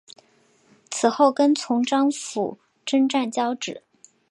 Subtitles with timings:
[0.89, 3.83] 此后跟从张辅征战交址。